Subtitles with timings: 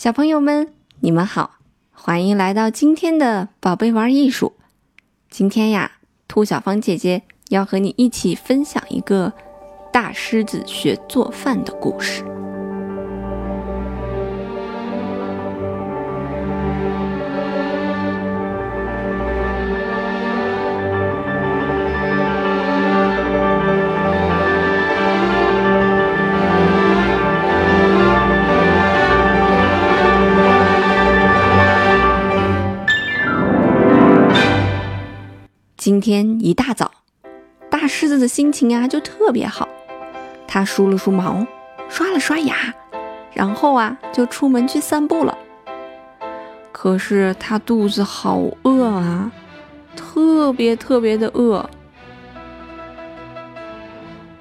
[0.00, 1.58] 小朋友们，你们好，
[1.92, 4.54] 欢迎来到今天的宝贝玩艺术。
[5.28, 5.92] 今天呀，
[6.26, 9.30] 兔小芳姐姐要和你一起分享一个
[9.92, 12.24] 大狮子学做饭的故事。
[35.90, 36.92] 今天一大早，
[37.68, 39.68] 大狮子的心情呀就特别好。
[40.46, 41.44] 它梳了梳毛，
[41.88, 42.54] 刷了刷牙，
[43.34, 45.36] 然后啊就出门去散步了。
[46.70, 49.32] 可是它肚子好饿啊，
[49.96, 51.68] 特别特别的饿。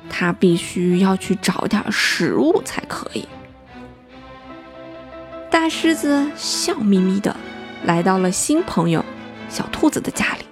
[0.07, 3.27] 它必须要去找点食物才可以。
[5.49, 7.35] 大狮子笑眯眯的
[7.85, 9.03] 来到了新朋友
[9.49, 10.45] 小兔子的家里。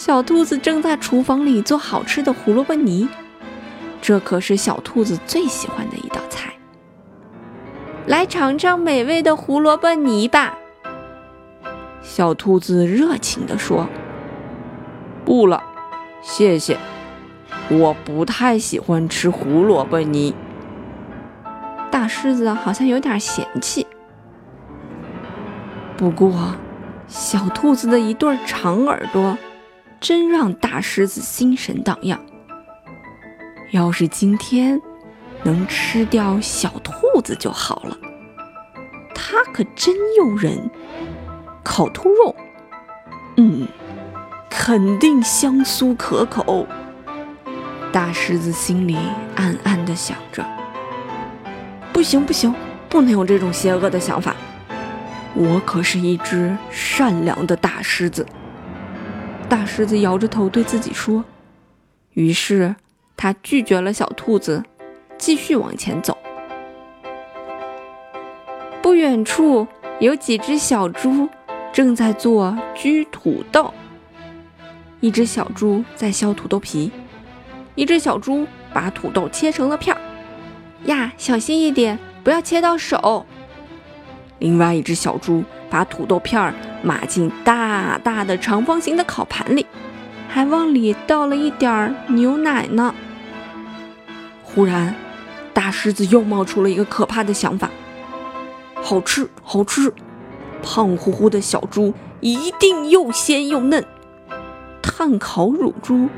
[0.00, 3.06] 小兔子正在厨房里做好吃的胡萝卜泥，
[4.00, 6.54] 这可是小兔子最喜欢的一道菜。
[8.06, 10.56] 来尝尝美味的胡萝卜泥吧！
[12.00, 13.86] 小兔子热情地说。
[15.26, 15.62] “不了，
[16.22, 16.78] 谢谢，
[17.68, 20.34] 我不太喜欢吃胡萝卜泥。”
[21.92, 23.86] 大狮子好像有点嫌弃。
[25.98, 26.54] 不过，
[27.06, 29.36] 小兔子的一对长耳朵。
[30.00, 32.18] 真让大狮子心神荡漾。
[33.70, 34.80] 要是今天
[35.42, 37.96] 能吃掉小兔子就好了，
[39.14, 40.70] 它可真诱人。
[41.62, 42.34] 烤兔肉，
[43.36, 43.68] 嗯，
[44.48, 46.66] 肯定香酥可口。
[47.92, 48.96] 大狮子心里
[49.36, 50.44] 暗暗地想着：
[51.92, 52.52] 不行不行，
[52.88, 54.34] 不能有这种邪恶的想法。
[55.34, 58.26] 我可是一只善良的大狮子。
[59.50, 61.24] 大狮子摇着头对自己说
[62.14, 62.76] ：“于是，
[63.16, 64.62] 他拒绝了小兔子，
[65.18, 66.16] 继续往前走。
[68.80, 69.66] 不远处
[69.98, 71.28] 有几只小猪
[71.72, 73.74] 正在做焗土豆。
[75.00, 76.92] 一只小猪在削土豆皮，
[77.74, 80.00] 一只小猪把土豆切成了片儿。
[80.84, 83.26] 呀，小心一点，不要切到手。
[84.38, 89.66] 另外一只小猪把土豆片儿。”码进大大的长方形的烤盘里，
[90.28, 92.94] 还往里倒了一点儿牛奶呢。
[94.42, 94.94] 忽然，
[95.52, 97.70] 大狮子又冒出了一个可怕的想法：
[98.74, 99.92] 好吃，好吃！
[100.62, 103.84] 胖乎乎的小猪一定又鲜又嫩，
[104.82, 106.08] 炭烤乳猪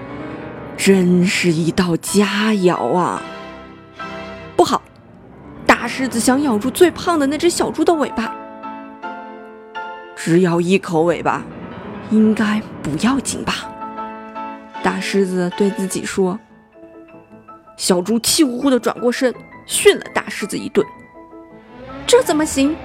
[0.76, 3.22] 真是一道佳肴啊！
[4.56, 4.82] 不好，
[5.64, 8.34] 大狮子想咬住最胖的那只小猪的尾巴。
[10.24, 11.42] 只咬一口尾巴，
[12.10, 13.68] 应该不要紧吧？
[14.80, 16.38] 大狮子对自己说。
[17.76, 19.34] 小猪气呼呼地转过身，
[19.66, 20.86] 训了大狮子一顿。
[22.06, 22.76] 这怎么行？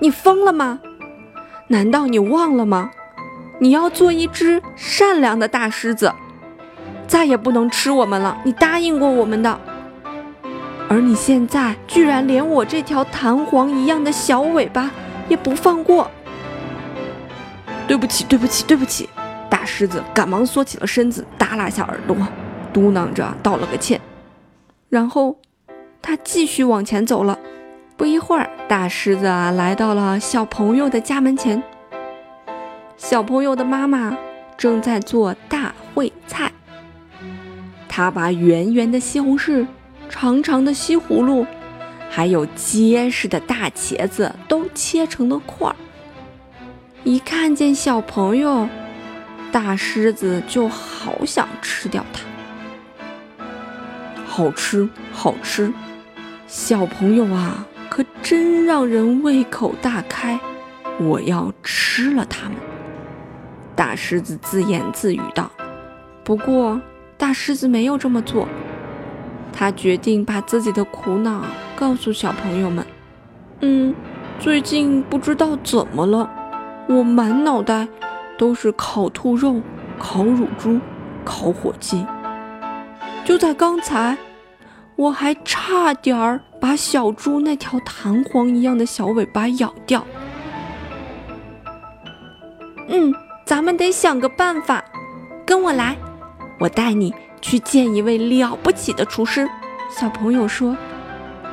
[0.00, 0.80] 你疯了吗？
[1.68, 2.90] 难道你忘了吗？
[3.58, 6.10] 你要做一只善良的大狮子，
[7.06, 8.38] 再也不能吃我们了。
[8.46, 9.60] 你答应过我们的，
[10.88, 14.90] 而你现在居然连我这条弹簧一样的小尾巴
[15.28, 16.10] 也不放过。
[17.86, 19.08] 对不起，对不起，对不起！
[19.50, 22.16] 大狮子赶忙缩起了身子，耷拉下耳朵，
[22.72, 24.00] 嘟囔着道了个歉。
[24.88, 25.36] 然后，
[26.00, 27.38] 他继续往前走了。
[27.96, 31.62] 不一会儿，大狮子啊来到了小朋友的家门前。
[32.96, 34.16] 小朋友的妈妈
[34.56, 36.50] 正在做大烩菜，
[37.88, 39.66] 她把圆圆的西红柿、
[40.08, 41.46] 长长的西葫芦，
[42.08, 45.76] 还有结实的大茄子都切成了块儿。
[47.04, 48.68] 一看见小朋友，
[49.50, 52.22] 大狮子就好想吃掉它。
[54.24, 55.72] 好吃，好吃，
[56.46, 60.38] 小朋友啊，可真让人胃口大开。
[61.00, 62.56] 我要吃了它们。
[63.74, 65.50] 大狮子自言自语道。
[66.22, 66.80] 不过，
[67.18, 68.46] 大狮子没有这么做，
[69.52, 71.44] 他决定把自己的苦恼
[71.74, 72.86] 告诉小朋友们。
[73.60, 73.92] 嗯，
[74.38, 76.30] 最近不知道怎么了。
[76.88, 77.88] 我满脑袋
[78.36, 79.60] 都是烤兔肉、
[79.98, 80.80] 烤乳猪、
[81.24, 82.06] 烤火鸡。
[83.24, 84.16] 就在刚才，
[84.96, 90.04] 我还差点儿把小猪那条弹簧一样的小尾巴咬掉。
[92.88, 93.14] 嗯，
[93.46, 94.84] 咱们得想个办法。
[95.46, 95.96] 跟我来，
[96.58, 99.48] 我带你去见一位了不起的厨师。
[99.88, 100.76] 小朋友说，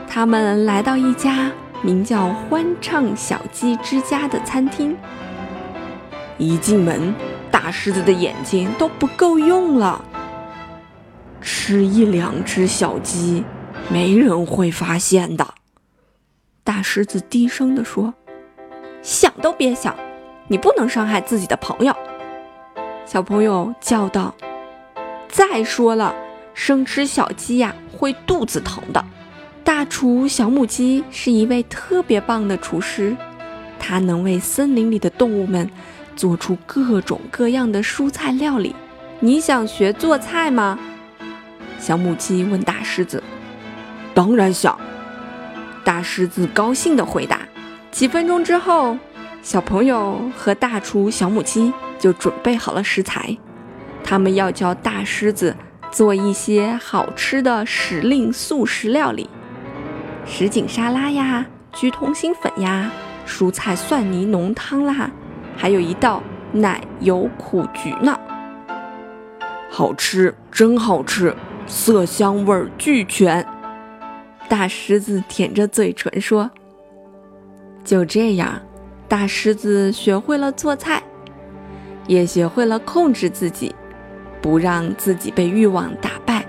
[0.08, 4.96] 他们来到一家名叫“欢唱小鸡之家”的餐厅。
[6.38, 7.14] 一进门，
[7.50, 10.04] 大狮子的眼睛都不够用了。
[11.42, 13.44] 吃一两只小鸡，
[13.90, 15.56] 没人会发现的。
[16.64, 18.14] 大狮子低声地说
[19.02, 19.96] ：“想都别想，
[20.48, 21.96] 你不能伤害自己的朋友。”
[23.06, 24.36] 小朋友叫道
[25.28, 26.14] ：“再说了，
[26.54, 29.04] 生吃小鸡呀，会肚子疼的。”
[29.70, 33.16] 大厨小母鸡是一位特别棒的厨师，
[33.78, 35.70] 他能为森林里的动物们
[36.16, 38.76] 做出各种各样的蔬菜料理。
[39.20, 40.80] 你想学做菜吗？
[41.78, 43.22] 小母鸡问大狮子。
[44.16, 44.76] 当然想。
[45.84, 47.42] 大狮子高兴地回答。
[47.92, 48.98] 几分钟之后，
[49.44, 53.38] 小朋友和大厨小母鸡就准备好了食材，
[54.04, 55.56] 他们要教大狮子
[55.92, 59.30] 做一些好吃的时令素食料理。
[60.30, 62.90] 什锦沙拉呀，焗通心粉呀，
[63.26, 65.10] 蔬菜蒜泥浓汤啦，
[65.58, 66.22] 还有一道
[66.54, 68.18] 奶油苦菊呢。
[69.70, 71.36] 好吃，真好吃，
[71.66, 73.46] 色香味俱全。
[74.48, 76.50] 大狮子舔着嘴唇说
[77.84, 78.62] ：“就这样，
[79.08, 81.02] 大狮子学会了做菜，
[82.08, 83.76] 也学会了控制自己，
[84.42, 86.46] 不让自己被欲望打败。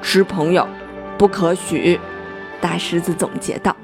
[0.00, 0.66] 吃朋友，
[1.18, 2.00] 不可许。”
[2.60, 3.74] 大狮子总结道：“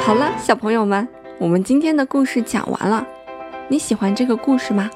[0.00, 1.06] 好了，小朋友们，
[1.38, 3.06] 我们今天的故事讲完了。
[3.68, 4.88] 你喜欢这个故事吗？”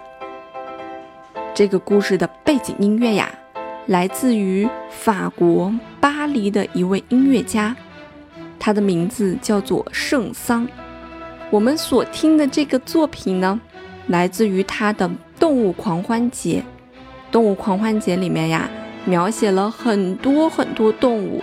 [1.54, 3.31] 这个故事的背景音乐呀，
[3.87, 5.70] 来自于法国
[6.00, 7.76] 巴黎的一位音乐家，
[8.58, 10.66] 他的名字叫做圣桑。
[11.50, 13.60] 我们所听的这个作品呢，
[14.06, 15.06] 来自于他的
[15.38, 16.60] 《动物狂欢节》。
[17.31, 18.70] 《动物狂欢节》里面呀，
[19.04, 21.43] 描写了很多很多动物，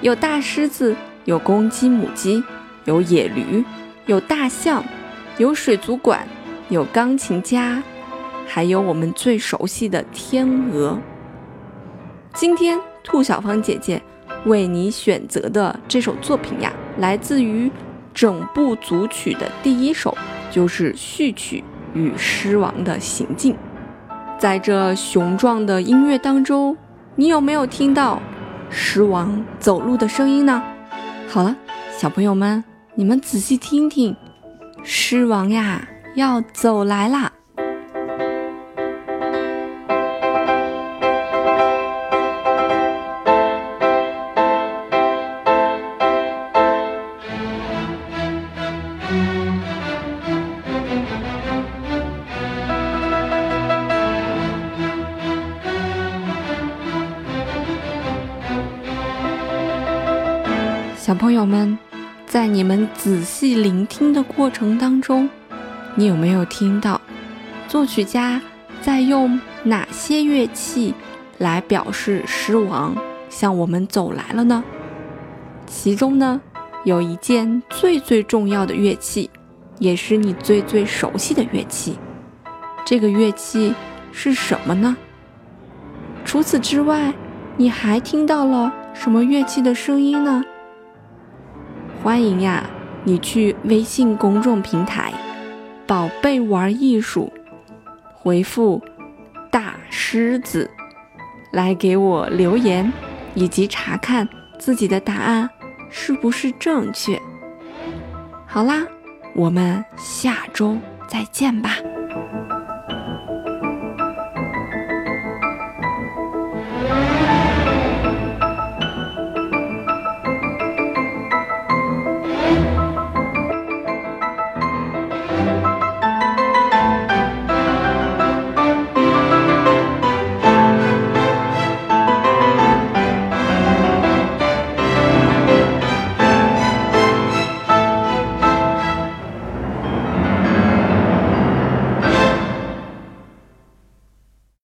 [0.00, 0.96] 有大狮子，
[1.26, 2.42] 有公鸡、母鸡，
[2.86, 3.62] 有野驴，
[4.06, 4.82] 有大象，
[5.36, 6.26] 有水族馆，
[6.70, 7.82] 有钢琴家。
[8.46, 10.98] 还有我们最熟悉的天鹅。
[12.34, 14.02] 今天兔小芳姐姐
[14.44, 17.70] 为你选择的这首作品呀，来自于
[18.12, 20.16] 整部组曲的第一首，
[20.50, 21.62] 就是序曲
[21.94, 23.56] 与狮王的行进。
[24.38, 26.76] 在这雄壮的音乐当中，
[27.14, 28.20] 你有没有听到
[28.68, 30.62] 狮王走路的声音呢？
[31.28, 31.56] 好了，
[31.96, 32.62] 小朋友们，
[32.94, 34.16] 你们仔细听听，
[34.82, 37.32] 狮王呀要走来啦！
[61.04, 61.78] 小朋友们，
[62.24, 65.28] 在你们仔细聆听的过程当中，
[65.96, 66.98] 你有没有听到
[67.68, 68.40] 作曲家
[68.80, 70.94] 在用哪些乐器
[71.36, 72.96] 来表示狮王
[73.28, 74.64] 向我们走来了呢？
[75.66, 76.40] 其中呢，
[76.84, 79.28] 有一件最最重要的乐器，
[79.78, 81.98] 也是你最最熟悉的乐器。
[82.82, 83.74] 这个乐器
[84.10, 84.96] 是什么呢？
[86.24, 87.12] 除此之外，
[87.58, 90.42] 你还听到了什么乐器的声音呢？
[92.04, 92.62] 欢迎呀，
[93.02, 95.10] 你去微信公众平台
[95.88, 97.32] “宝贝玩艺术”
[98.12, 98.78] 回复
[99.50, 100.70] “大狮子”
[101.50, 102.92] 来给我留言，
[103.34, 105.48] 以及查看自己的答案
[105.88, 107.18] 是不是正确。
[108.46, 108.86] 好啦，
[109.34, 110.76] 我们下周
[111.08, 111.78] 再见吧。